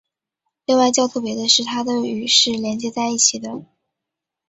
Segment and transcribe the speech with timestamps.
[0.65, 3.63] 另外较特别的是它的与是连接在一起的。